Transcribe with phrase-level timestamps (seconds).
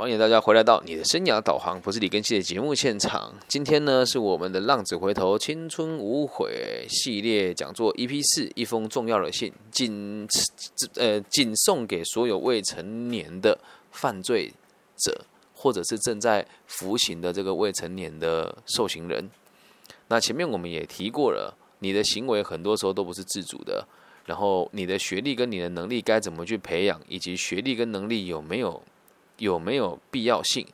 [0.00, 3.34] 欢迎大家回来到你的生涯导航，不是李根熙的节目现场。
[3.48, 10.26] 今天呢，是我们的浪子回头青春无悔系列讲座 EP 四，一封重要的信，仅
[10.94, 13.58] 呃仅送给所有未成年的
[13.90, 14.50] 犯罪
[14.96, 19.28] 者，或者是正在服刑的这个未成年的受刑人。
[20.08, 23.86] 那前面我们也提过了，你的行为很多时候都不是自主的，
[24.24, 28.82] 然后你的学历跟你的能力该怎么去培养，以及学历跟能力有没有。
[29.40, 30.64] 有没有必要性？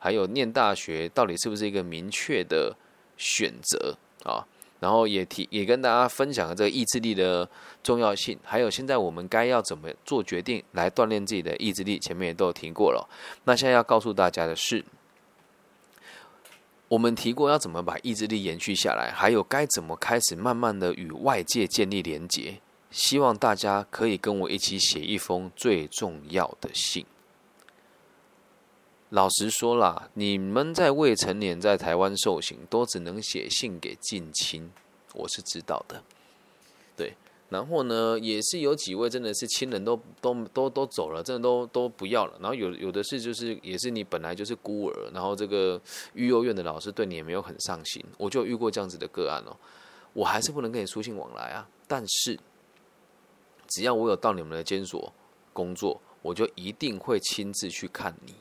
[0.00, 2.76] 还有念大学到底是不是一个明确的
[3.16, 4.44] 选择啊？
[4.80, 7.48] 然后也提也跟大家分享了这个意志力的
[7.82, 8.38] 重要性。
[8.42, 11.98] 还有现在我们该要怎么做决定来锻炼自己的意志力？
[11.98, 13.08] 前面也都有提过了。
[13.44, 14.84] 那现在要告诉大家的是，
[16.88, 22.60] 我们提过要怎么把意志力延续下来，还有该怎么开始慢慢的与外界建立连接。
[22.90, 27.06] 希望大家可以跟我一起写一封最重要的信。
[29.14, 34.68] 老实说啦，你们在未成年在台湾受刑，都只能写信给近亲，
[35.12, 36.02] 我是知道的。
[36.96, 37.14] 对，
[37.48, 42.36] 然后呢，也是有几位真的是亲人都都都都走了，真的都都不要了。
[42.40, 45.80] 然后有有的是就是也是你本来就是孤儿，然后这个
[46.14, 49.54] 育幼院的老师对你也没有很上心，我就遇过这样子的个案哦。
[50.12, 52.36] 我还是不能跟你书信往来啊，但是
[53.68, 55.12] 只要我有到你们的监所
[55.52, 58.34] 工作，我就一定会亲自去看你。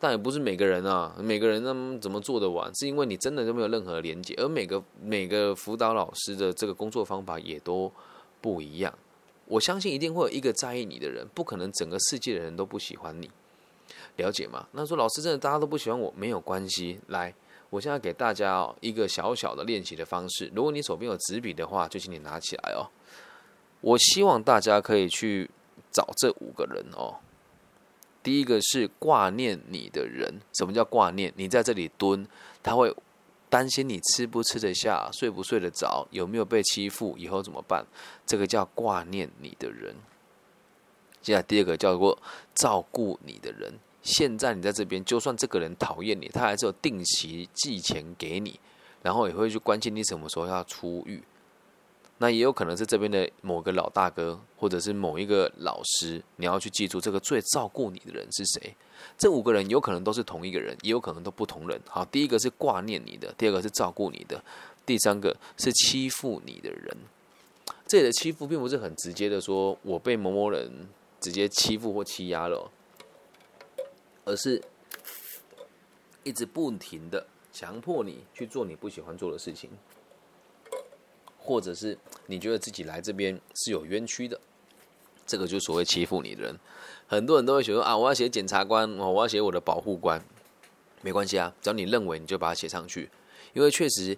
[0.00, 2.70] 但也不是每个人啊，每个人那么怎么做得完？
[2.74, 7.90] 是因为你真的都没有任何连接，而每个每个辅导老师的这个工作方法也都
[8.40, 8.92] 不一样。
[9.46, 13.30] 我相信一定会有一个在意你的人，不可能整个世界的人都不喜欢你，
[14.16, 14.66] 了解吗？
[14.72, 16.98] 那说老师真的大家都不喜欢我，没有关系。
[17.08, 17.34] 来，
[17.70, 20.50] 我现在给大家一个小小的练习的方式。
[20.54, 22.88] 如果你手边有纸笔的话，就请你拿起来哦。
[23.80, 25.50] 我希望大家可以去
[25.90, 27.16] 找这五个人哦。
[28.24, 31.32] 第一个是挂念你的人，什么叫挂念？
[31.36, 32.26] 你在这里蹲，
[32.62, 32.92] 他会
[33.50, 37.84] 担心你吃不吃得下，睡不睡得着，有没有被欺负，以后怎么办？
[38.26, 39.94] 这个叫挂念你的人。
[41.20, 42.18] 接下来第二个叫做
[42.54, 43.72] 照顾你的人，
[44.02, 48.58] 现在你在这边，就算这个人讨厌你，他还是有定期寄钱给你，
[49.02, 51.22] 然后也会去关心你什么时候要出狱。
[52.18, 58.74] 那也有可能是这边的某个老大哥，或者是某一个老师，你要去记住这个最照顾你的人是谁。
[59.18, 61.80] 这五个人有可能都是同一个人，也有可能都不同人。
[61.88, 64.42] 好，第一个是挂念你的，第二个是照顾你的，
[64.86, 66.96] 第三个是欺负你的人。
[67.86, 70.88] 这里的欺负并不是很直接的说，我被某某人
[71.20, 72.70] 直接欺负或欺压了，
[74.24, 74.62] 而是
[76.22, 79.68] 一直不停的强迫你去做你不喜欢做的事情。
[81.44, 81.96] 或者是
[82.26, 84.40] 你觉得自己来这边是有冤屈的，
[85.26, 86.58] 这个就所谓欺负你的人，
[87.06, 90.18] 很多人都会写说啊，我要写检察官，我要写我的保护官，
[91.02, 93.10] 没关系啊，只要你认为，你就把它写上去，
[93.52, 94.16] 因为确实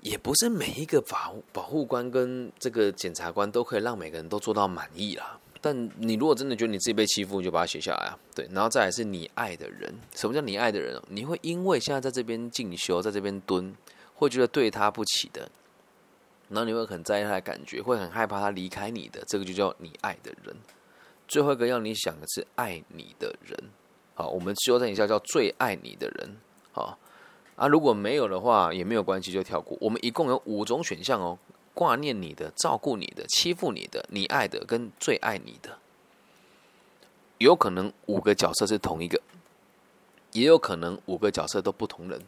[0.00, 5.38] 也不是每一个保保护官跟这个检察官都可以让每个人都做到满意啦。
[5.60, 8.18] 但你如果真的觉得你自己被欺负，你就把它写下来啊。
[8.34, 11.00] 对，然后再来是你爱的人，什么叫你爱的人？
[11.08, 13.74] 你会因为现在在这边进修，在这边蹲，
[14.16, 15.50] 会觉得对他不起的。
[16.54, 20.54] 然后你会很在意他的感觉，会很害怕他离开你的，这个就叫你爱的人。
[21.26, 23.58] 最后一个要你想的是爱你的人，
[24.14, 26.36] 好，我们修正一下，叫最爱你的人，
[26.70, 26.96] 好
[27.56, 27.66] 啊。
[27.66, 29.76] 如果没有的话也没有关系，就跳过。
[29.80, 31.36] 我们一共有五种选项哦：
[31.74, 35.76] 挂念你的、照顾你的、欺负你的、你爱的跟最爱你的。
[37.38, 39.20] 有可能五个角色是同一个，
[40.30, 42.20] 也有可能五个角色都不同人。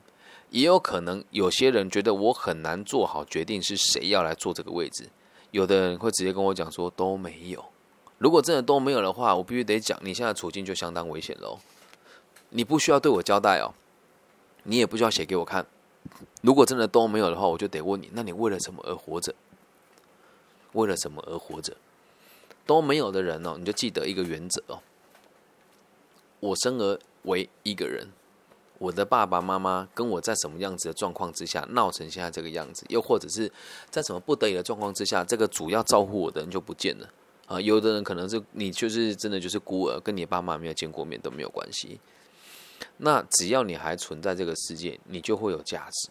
[0.51, 5.11] 也有可能有些人觉得我很难做好决定是谁要来做这个位置，
[5.51, 7.65] 有的人会直接跟我讲说都没有。
[8.19, 11.59] 如果真的都没有的话，我必须得讲，你现在处境就相当危险喽。
[12.51, 13.75] 你不需要对我交代哦，
[14.62, 15.67] 你也不需要写给我看。
[16.41, 19.34] 如果真的都没有的话，我就得问你，那你为了什么而活着？
[20.73, 21.77] 为了什么而活着？
[22.65, 24.81] 都没有的人哦，你就记得一个原则哦，
[26.41, 28.09] 我生而为一个人。
[28.78, 33.51] 我的爸爸妈妈跟我在什么样子的状况之下闹成现在这个样子，又或者是
[33.91, 37.09] 在什么不得已的状况之下，这个主要照顾我的人就不见了
[37.47, 37.61] 啊？
[37.61, 41.99] 有的人可能是你就是真的就是孤儿，跟你爸妈没有见过面都没有关系。
[42.99, 46.11] 那只要你还存在这个世界，你就会有价值。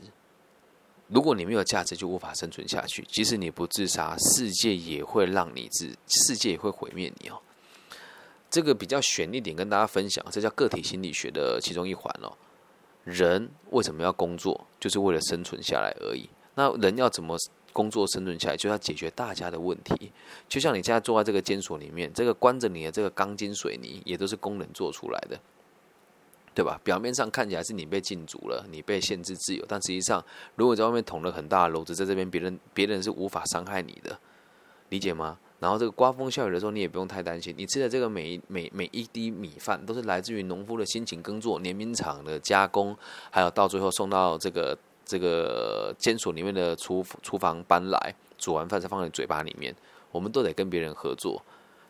[1.07, 3.05] 如果你没有价值，就无法生存下去。
[3.07, 7.39] 即使你不自杀，世界也会让你自，世界也会毁灭你哦。
[8.49, 12.35] 这个比较悬一点，跟大家分享，这叫个体心理学的其中一环哦。
[13.05, 14.67] 人为什么要工作？
[14.77, 16.29] 就是为了生存下来而已。
[16.55, 17.37] 那人要怎么
[17.71, 18.57] 工作生存下来？
[18.57, 20.11] 就要解决大家的问题。
[20.49, 25.39] 就像你现在坐在这个监所里面，这个关着你的这个钢筋水泥，也都是工人做出来的。
[26.53, 26.79] 对吧？
[26.85, 30.23] 表面上看起来是你被禁足了，你被限制自由，但实际上，
[30.55, 34.17] 如果在外面捅了很大的篓子，在这边别人别人是无法伤害你的，
[34.87, 35.37] 理解吗？
[35.65, 42.95] 然后这个刮风下雨的时候，你也不用太担心，你吃的这个每一每每一滴米饭都是来自于农夫的辛勤耕作、碾米厂的加工，
[43.31, 49.75] 还有到最后送到这个这个监所里面的厨厨房搬来，煮完饭再放在嘴巴里面，
[50.11, 51.41] 我们都得跟别人合作。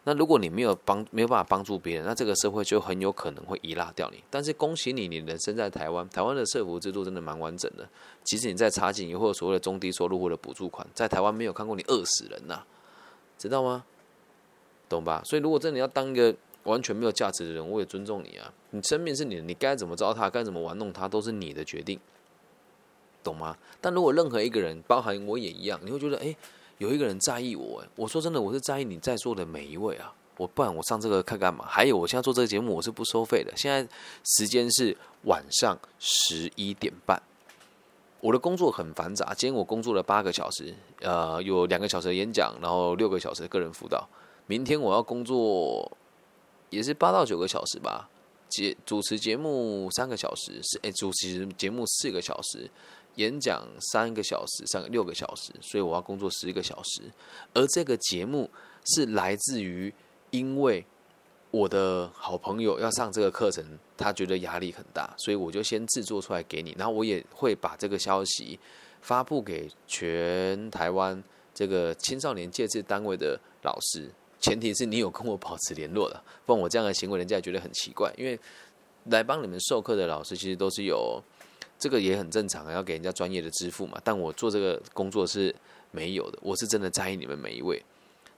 [0.06, 4.24] 那如果你没有帮没有办法帮助别人，那这个社会就很有可能会遗落掉你。
[4.30, 7.86] 但是恭喜你，你人生在台湾，台湾的社福制度真的蛮完整的。
[8.24, 12.63] 即使你在查警或者所谓的中低收入或者补助款，在台湾没有看过你饿死人呐，
[13.37, 13.83] 知道吗？
[14.87, 15.21] 懂吧？
[15.25, 18.53] 所以如果真的要当一个完全没有价值的人，我也尊重你啊。
[18.71, 21.99] 你生命是你的，你该怎么糟蹋，该怎么玩弄它，都是你的决定，
[23.23, 23.57] 懂吗？
[23.81, 26.35] 但如果任何一个人，包含我也一样，你会觉得，哎。
[26.77, 30.13] 有一个人在意我，我说真的，我是在意你在座的每一位啊！
[30.35, 31.63] 我不然我上这个课干嘛？
[31.65, 33.53] 还有，我现在做这个节目，我是不收费的。
[33.55, 33.88] 现在
[34.25, 34.93] 时间是
[35.23, 37.23] 晚上十一点半，
[38.21, 39.33] 我的工作很繁杂。
[39.33, 44.07] 今天我工作了八个小时，呃，有两个小时的演讲，然后六个小时的个人辅导。
[44.47, 45.91] 明天我要工作，
[46.69, 48.09] 也是八到九个小时吧。
[48.47, 52.69] 节主持节目三个小时，是哎，主持节目四个小时。
[53.15, 57.01] 演讲三个小时，三个六个小时，所以我要工作十一个小时。
[57.53, 58.50] 而这个节目
[58.83, 59.94] 是来自于，
[60.31, 60.85] 因为
[61.55, 63.63] 我的好朋友要上这个课程，
[63.95, 66.75] 他觉得压力很大，所以我就先制作出来给你。
[66.77, 68.59] 然后我也会把这个消息
[69.01, 71.23] 发布给全台湾
[71.53, 74.09] 这个青少年戒治单位的老师，
[74.41, 78.13] 前提是你有跟我保持联络的，不然我这样的行为，人家觉得很奇怪。
[78.17, 78.37] 因为
[79.05, 81.21] 来帮你们授课的老师，其实都是有。
[81.77, 83.99] 这个也很正常，要给人家专业的支付嘛。
[84.01, 85.53] 但我做这个工作是
[85.91, 87.83] 没有的，我是真的在意你们每一位。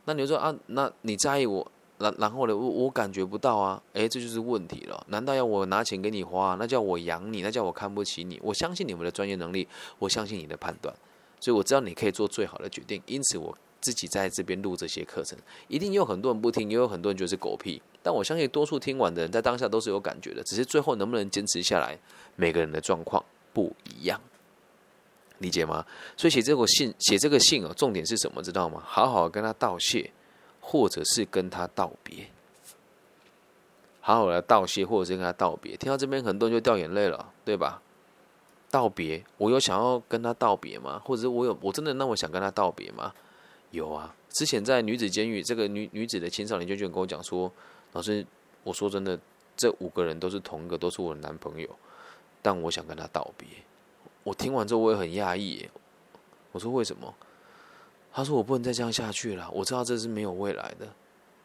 [0.06, 5.06] 那你说啊，那你在意我，然然后呢，我我感觉不到啊，诶，这就是问题了。
[5.10, 6.56] 难道要我拿钱给你花？
[6.60, 7.42] 那叫我养你？
[7.42, 8.40] 那叫我看不起你？
[8.44, 9.68] 我相信你们的专业能力，
[10.00, 10.94] 我相信你的判断，
[11.40, 13.02] 所以我知道你可以做最好的决定。
[13.08, 17.82] 因此，我自己在这边录这些课程，一定有很多人不听，也有很多人觉得是狗屁。
[18.04, 21.98] 但我相信多数听完的人在当下都是有感觉的，只是最后能不能坚持下来，
[22.36, 23.24] 每个人的状况
[23.54, 24.22] 不一样，
[25.40, 25.86] 理解吗？
[26.16, 28.42] 所以写这个信，写这个信哦，重点是什么？
[28.44, 28.82] 知道吗？
[28.86, 30.12] 好好跟他道谢，
[30.70, 32.28] 或者是跟他道别，
[34.02, 35.78] 好好的道谢，或者是跟他道别。
[35.78, 37.82] 听到这边，很多人就掉眼泪了，对吧？
[38.70, 41.02] 道别，我有想要跟他道别吗？
[41.06, 43.14] 或者是我有我真的那么想跟他道别吗？
[43.72, 47.50] 有啊，之前在女子监狱，这个女女子的青少年就就跟我讲说。
[47.94, 48.28] 老师，
[48.66, 49.18] 我说真的，
[49.56, 51.70] 这五个人都是同一个，都是我的男朋友，
[52.42, 53.48] 但我想跟他道别。
[54.26, 55.66] 我听完之后，我也很讶异。
[56.52, 57.14] 我说为什么？
[58.18, 59.48] 他说我不能再这样下去了。
[59.54, 60.88] 我知道这是没有未来的，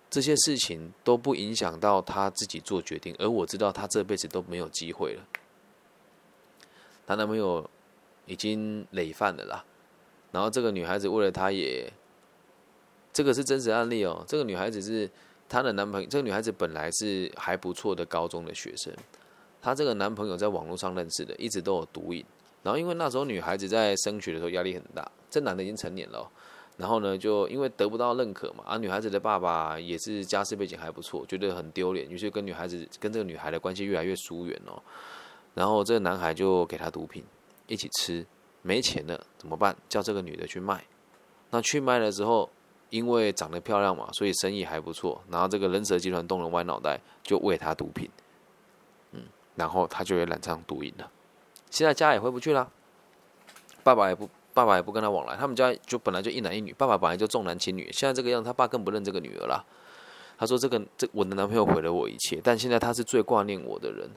[0.09, 5.23] 这些事情都不影响到他自己做决定，而我知道他这辈子都没有机会了。
[7.07, 7.69] 她男朋友
[8.25, 9.63] 已经累犯了啦，
[10.31, 11.93] 然后这个女孩子为了他也，
[13.13, 14.25] 这个是真实案例哦。
[14.27, 15.11] 这个女孩子是。
[15.51, 18.91] 她的男朋友，这个女孩子本来是还不错的高中的学生，
[19.61, 22.25] 她这个男朋友在网络上认识的，一直都有毒瘾。
[22.63, 26.27] 然后因为那时候女孩子在升学的时候压力很大，这男的已经成年了，
[26.77, 34.83] 然后呢就因为得不到认可嘛，而女孩子的爸爸也是家世背景还不错，觉得很丢脸，于是跟女孩子跟这个女孩的关系越来越疏远哦。
[35.55, 37.25] 然后这个男孩就给她毒品
[37.67, 38.27] 一起吃，
[38.63, 39.77] 没钱了怎么办？
[39.89, 40.85] 叫这个女的去卖。
[41.51, 42.51] 那去卖了之后。
[42.93, 45.19] 因为长得漂亮嘛，所以生意还不错。
[45.31, 48.07] 然后这个人蛇集团动了歪脑袋，就喂他毒品，
[49.13, 49.23] 嗯，
[49.55, 51.11] 然后他就也染上毒瘾了。
[51.71, 52.71] 现在家也回不去了，
[53.83, 55.37] 爸爸也不，爸爸也不跟他往来。
[55.37, 59.65] 他们家就本来就一男一女，爸爸本来就重男轻女，现在这个样，他爸更不认这个女儿了。
[60.39, 64.11] 他说：“这个这我的男朋友毁了我一切，但现在他是最挂念我的人，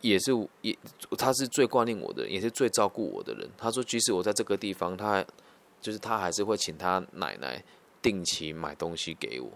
[0.00, 0.76] 也是也
[1.18, 5.24] 他是最挂念我的人，也是最照顾我的人。”他说：“即使我在这个地方，他
[5.80, 7.62] 就是他还是会请他奶奶。”
[8.02, 9.50] 定期买东西给我，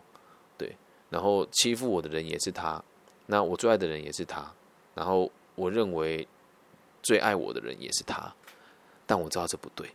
[0.59, 0.75] 对，
[1.09, 2.83] 然后欺负我的人也是他，
[3.27, 4.53] 那我最爱的人也是他，
[4.93, 6.27] 然后我认为
[7.01, 8.35] 最爱我的人也是他，
[9.07, 9.89] 但我知道这不对。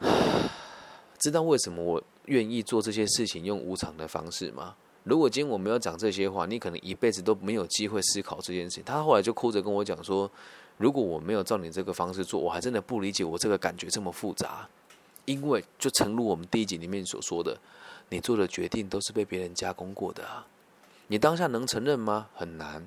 [1.18, 4.74] 知道为什么我愿意做这些事情，用无偿的方式吗？
[5.04, 8.84] 如果今天我没有讲这些话，你可能一辈子都没有机会思考这件事情。
[8.84, 10.30] 他后来就哭着跟我讲说
[10.78, 14.68] ：“如果我没有照你这个方式做，我还真的不理解我这个感觉这么复杂。”
[15.24, 17.56] 因为就诚如我们第一集里面所说的，
[18.10, 20.46] 你做的决定都是被别人加工过的啊。
[21.08, 22.28] 你当下能承认吗？
[22.34, 22.86] 很难，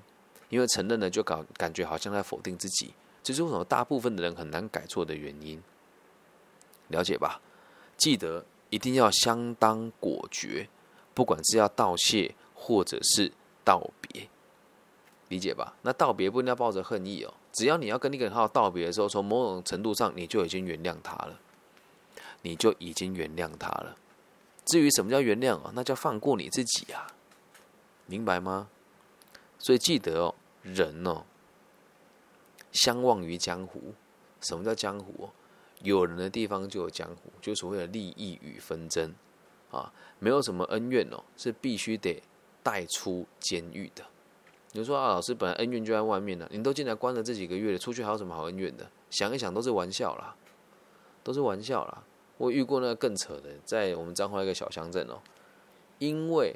[0.50, 5.62] 因为承认了就感感觉好像在否定自己，这是为什么大部分的人很难改错的原因。
[6.90, 7.42] 了解吧？
[7.98, 10.70] 记得一定要相当果决，
[11.14, 13.32] 不管是要道谢或者是
[13.64, 14.30] 道别。
[15.30, 15.76] 理解吧？
[15.84, 21.40] 那道别不一定要抱着恨意哦，只要你要跟那个人好好道别的时候，从某种程度上你就已经原谅他了，
[22.42, 23.96] 你就已经原谅他了。
[24.66, 27.14] 至于什么叫原谅啊，那叫放过你自己啊，
[28.08, 28.70] 明白吗？
[29.60, 31.24] 所以记得哦，人哦，
[32.72, 33.94] 相忘于江湖。
[34.42, 35.30] 什么叫江湖？
[35.84, 39.14] 有人的地方就有江湖，就所谓的利益与纷争
[39.72, 42.22] 啊，没有什么恩怨哦，是必须得
[42.62, 44.04] 带出监狱的。
[44.74, 48.90] 你说啊，老师本来恩怨就在外面呢，你都进来关了这几个月了，出去还有什么好恩怨的？
[49.10, 50.36] 想一想，都是玩笑啦，
[51.24, 52.04] 都是玩笑啦。
[52.38, 55.20] 我遇过那个更扯的，在我们彰化一个小乡镇哦，
[55.98, 56.56] 因为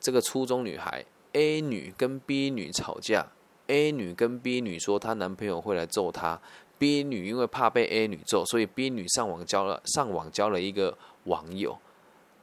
[0.00, 3.30] 这个初中女孩 A 女跟 B 女吵架
[3.66, 6.40] ，A 女跟 B 女说她男朋友会来揍她
[6.78, 11.78] ，B 女因为怕被 A 女揍，所以 B 女上网交了上网交了一个网友，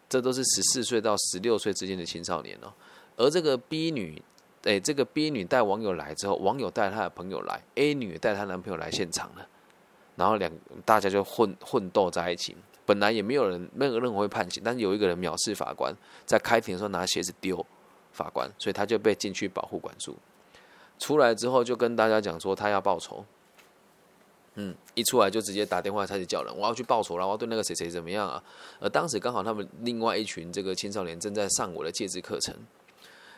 [0.10, 2.74] 这都是十四岁到十六岁之间的青少年哦，
[3.18, 4.22] 而这个 B 女。
[4.66, 9.46] 哎，这个 B 女带网友来之后，网友带她的朋友来，A 女带她男朋友来现场了，
[10.16, 10.50] 然后两
[10.86, 12.56] 大家就混混斗在一起。
[12.86, 15.94] 本来也没有人没有任何会判刑，但是有一个人藐视法官，
[16.26, 17.66] 在开庭的时候拿鞋子丢
[18.14, 20.18] 法官，所以他就被禁区保护管束。
[20.98, 23.26] 出来之后就跟大家讲说他要报仇，
[24.56, 28.44] 嗯，一出来就直接打电话开始叫人，我要去报仇了，我要对那个谁谁怎么样啊？
[28.80, 32.56] 而当时刚好他们另外一群这个青少年正在上我的戒指课程。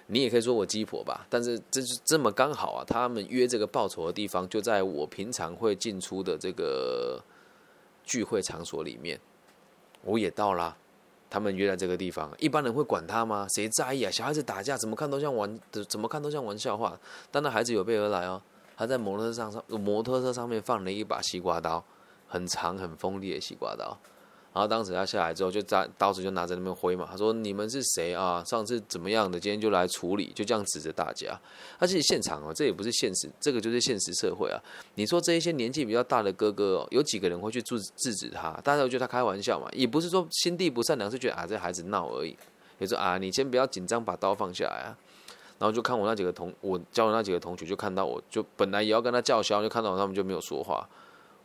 [0.08, 2.86] 你也可以说我鸡婆吧，但是这是这么刚好啊！
[2.86, 7.20] 他们约这个报仇的地方就在我平常会进出的这个
[8.04, 9.20] 聚会场所里面，
[10.04, 10.78] 我也到了。
[11.28, 13.48] 他们约在这个地方，一般人会管他吗？
[13.56, 14.12] 谁在意啊？
[14.12, 16.98] 小孩子打架怎么看都像玩，怎么看都像玩笑话。
[17.32, 18.40] 但那孩子有备而来哦，
[18.77, 21.84] 他在摩托车上上摩托车上面放了一把西瓜刀，
[22.27, 23.98] 很长很锋利的西瓜刀。
[24.53, 27.05] 然后当时他下来之后，就在刀子就拿在那边挥嘛。
[27.12, 28.41] 他说：“你们是谁啊？
[28.46, 29.38] 上次怎么样的？
[29.38, 31.38] 今天就来处理，就这样指着大家。
[31.77, 34.58] 而且现场哦，这也不是现实，这个就是现实社会啊。
[34.94, 38.51] 你说这一些年纪比较大的哥哥哦，有几个人会去制制止他？
[38.63, 42.34] 大家都觉得他开玩笑嘛，也不是说心地不善良，是觉得啊这孩子闹而已。
[42.79, 44.96] 也说啊，你先不要紧张，把刀放下来啊。
[45.58, 50.88] 然后就看我那几个同我教的那几个同学，就看到我就本来也要跟他叫嚣，就看到他们就没有说话。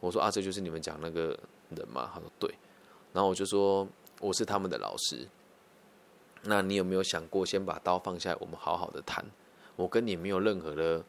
[0.00, 1.38] 我说啊，这就是你们讲那个
[1.70, 2.10] 人吗？
[2.12, 2.52] 他说对。
[3.12, 3.86] 然后我就说
[4.20, 5.26] 我是他们的老师，
[6.42, 9.24] 那你有没有想过先把刀放下，我们好好的谈？
[9.76, 11.02] 我跟你没有任何的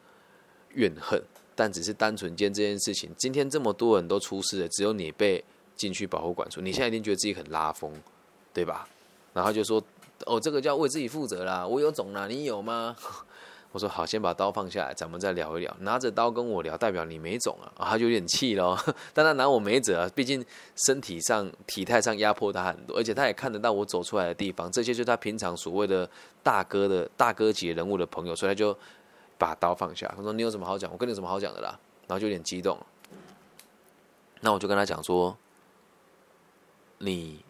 [0.73, 1.21] 怨恨，
[1.55, 3.09] 但只是单纯间这件事情。
[3.17, 5.43] 今天这么多人都出事了，只有你被
[5.75, 7.93] 进去保护管束，你现在一定觉得自己很拉风，
[8.53, 8.87] 对吧？
[9.33, 9.81] 然后就说
[10.25, 12.95] 哦，这个叫为自己负责啦，我有种啦，你有吗？
[13.71, 15.73] 我说好，先把刀放下来，咱们再聊一聊。
[15.79, 17.71] 拿着刀跟我聊，代表你没种啊！
[17.89, 18.77] 他就有点气咯。
[19.13, 20.45] 但他拿我没辙啊，毕竟
[20.85, 26.09] 身体上、体态上压迫他很多，而且他也看得到我走出来的地方，这些就是他平常所谓的
[26.43, 28.77] 大哥的大哥级人物的朋友，所以他就
[29.37, 30.05] 把刀放下。
[30.17, 30.91] 他说：“你有什么好讲？
[30.91, 32.77] 我跟你有什么好讲的啦？”然后就有点激动。
[34.41, 35.37] 那我就跟他讲说
[36.99, 37.41] ：“你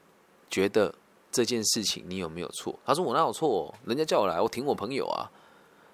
[0.51, 0.93] 觉得
[1.31, 3.73] 这件事情你有没有错？”他说：“我哪有错？
[3.85, 5.31] 人家叫我来，我挺我朋友啊。”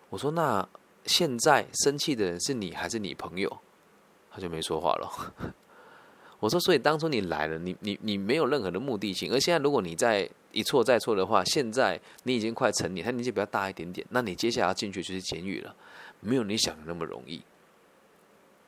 [0.10, 0.68] 我说：“那
[1.06, 3.58] 现在生气的人是你还是你朋友？”
[4.32, 5.54] 他就没说话了。
[6.40, 9.34] 我说：“所以当初你来了，你你你没有任何的目的性。
[9.34, 15.76] 而现在如果你再一错再错的话，现在你已经快成年，他年纪比较大一点点，那你接下来要进去就是监狱了，
[16.20, 17.42] 没有你想的那么容易。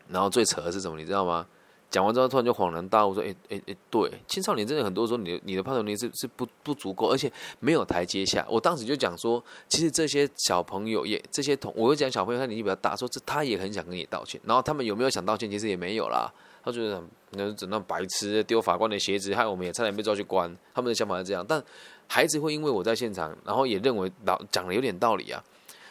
[0.07, 0.97] 然后最扯的是什么？
[0.97, 1.45] 你知道吗？”
[1.89, 14.39] 讲完之后，突然就恍然大悟，说：“哎哎哎，对，青少年真的很多时候，你的你的判断力是是不不足够，而且没有台阶下。”我当时就讲说，其实这些小朋友也这些同，我会讲小朋友他年纪比较大，说这他也很想跟你道歉。
[14.43, 15.50] 然后他们有没有想道歉？
[15.50, 16.31] 其实也没有啦。
[16.63, 20.55] 他觉得那整那白痴丢法官的鞋子，害我们也差点被抓去关。
[20.75, 21.63] 他们的想法是这样，但
[22.05, 25.43] 孩子会因为我在现场，然后也认为老讲的有点道理啊。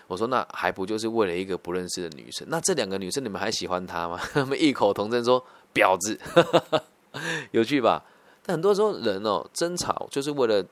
[0.06, 2.46] 我说那还不就是为了一个不认识的女生？
[2.48, 4.20] 那这两个女生你们还喜欢她吗？
[4.32, 5.44] 他们异口同声说。
[5.78, 6.18] 婊子，
[7.52, 8.04] 有趣吧？
[8.42, 10.66] 但很多时候人哦，争吵就是为了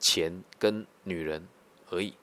[0.00, 1.46] 钱跟女人
[1.90, 2.14] 而已，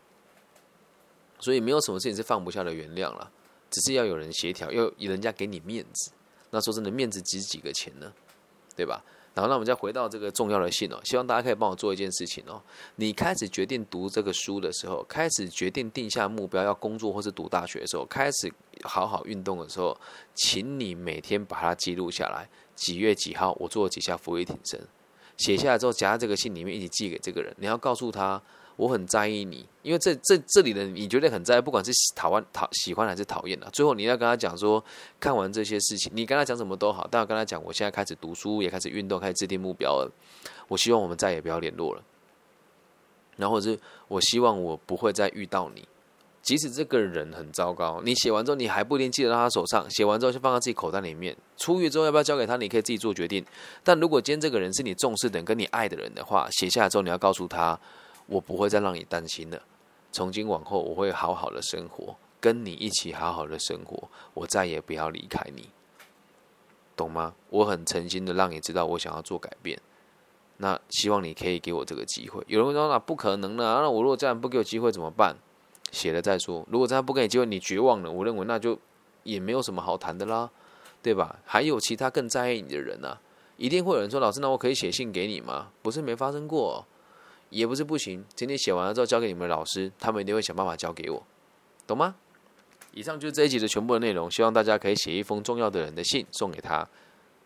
[1.40, 3.32] 所以没有什么事情是放不下的原谅了，
[3.70, 6.12] 只是要有人协调，要人家给你面子。
[6.52, 8.12] 那说真的，面子值几个钱呢？
[8.76, 9.04] 对吧？
[9.34, 12.62] 然后，那我们再回到这个重要的信哦，希望大家可以帮我做一件事情哦。
[12.98, 19.98] 你开始决定读这个书的时候，开始决定定下目标要工作或是读大学的时候，开始好好运动的时候，
[20.36, 22.48] 请你每天把它记录下来。
[22.76, 24.80] 几月几号我做了几下俯卧撑，
[25.38, 27.56] 写下来之后夹在这个信里面一起寄给这个人。
[27.58, 28.42] 你要告诉他。
[28.76, 33.70] 我很在意你，因为这这这里的你绝对很在意，不管是讨厌讨喜欢还是讨厌的。
[33.72, 34.84] 最后你要跟他讲说，
[35.20, 40.12] 看完这些事情，你跟他讲什么都好，但要跟他讲，我现在开始读书，也开始运动，开始制定目标了。
[40.68, 42.02] 我希望我们再也不要联络了，
[43.38, 45.88] 然后是我希望我不会再遇到你，
[46.42, 51.36] 即使这个人很糟糕，你写完之后你还不一定记得到他手上，写完之后就放在自己口袋里面。
[51.58, 53.46] 出狱之后要不要交给他，你可以自己做决定。
[53.84, 57.80] 但如果今天这个人是你重视的人、跟你爱的人的话，写下来之后你要告诉他，
[58.28, 59.62] 我不会再让你担心了。
[60.12, 65.70] 从今往后我会好好的生活，跟你一起好好的生活，我再也不要离开你，
[66.96, 67.34] 懂吗？
[67.50, 69.82] 我很诚心的让你知道我想要做改变。
[70.58, 72.44] 那希望你可以给我这个机会。
[72.48, 75.36] 有人会说那不可能的，那我如果这样不给我机会怎么办？
[75.92, 76.66] 写了再说。
[76.70, 78.78] 如果这样不给你机会，你绝望了，我认为那就
[79.24, 80.50] 也没有什么好谈的啦，
[81.02, 81.40] 对吧？
[81.46, 83.18] 还有其他更在意你的人呢，
[83.58, 86.86] 一定会有人说：“老师，那我可以写信给你吗？”不是没发生过，
[87.54, 88.26] 也不是不行。
[88.36, 91.24] 今天写完了之后交给你们老师，他们一定会想办法交给我，
[91.86, 92.16] 懂吗？
[92.94, 96.88] 以上就是这一集的全部的内容，希望大家可以写一封重要的人的信送给他。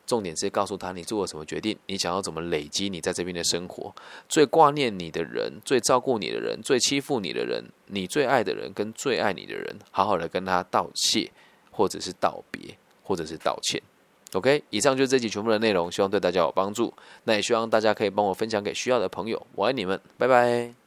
[0.05, 3.93] 重点是告诉他你做了什么决定，你想要怎么累积你在这边的生活。
[4.29, 11.29] 最挂念你的人，最照顾你的人，最欺负你的人，你最爱的人跟最爱你的人，好好的跟他道谢，
[11.71, 13.81] 或者是道别，或者是道歉。
[14.33, 16.93] OK，以上就是这集全部的内容，希望对大家有帮助。
[17.23, 19.47] 那也希望大家可以帮我分享给需要的朋友。
[19.55, 20.86] 我爱你们，拜拜。